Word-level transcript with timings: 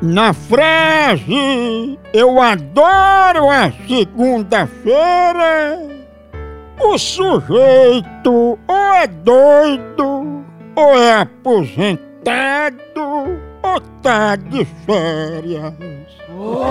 Na 0.00 0.32
frase 0.32 1.98
Eu 2.12 2.40
adoro 2.40 3.50
a 3.50 3.72
segunda-feira, 3.88 5.82
o 6.80 6.96
sujeito 6.96 8.56
ou 8.68 8.94
é 8.94 9.08
doido, 9.08 10.44
ou 10.76 10.96
é 10.96 11.22
aposentado, 11.22 12.78
ou 13.60 13.80
tá 14.00 14.36
de 14.36 14.64
férias. 14.86 15.74
Oh! 16.30 16.67